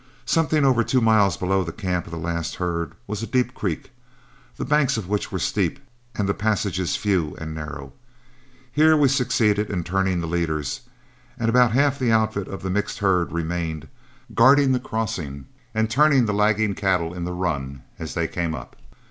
[0.25, 3.91] Something over two miles below the camp of the last herd was a deep creek,
[4.57, 5.77] the banks of which were steep
[6.15, 7.93] and the passages few and narrow.
[8.71, 10.81] Here we succeeded in turning the leaders,
[11.37, 13.87] and about half the outfit of the mixed herd remained,
[14.33, 18.75] guarding the crossing and turning the lagging cattle in the run as they came up.